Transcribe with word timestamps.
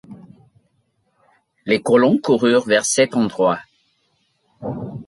Les 1.67 1.79
colons 1.79 2.17
coururent 2.17 2.65
vers 2.67 2.85
cet 2.87 3.15
endroit 3.15 3.59